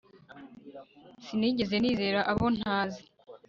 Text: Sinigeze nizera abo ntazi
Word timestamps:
Sinigeze 1.25 1.75
nizera 1.81 2.19
abo 2.31 2.47
ntazi 2.57 3.03